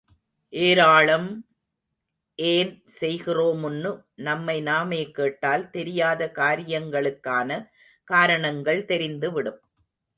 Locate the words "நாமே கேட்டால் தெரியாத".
4.61-6.31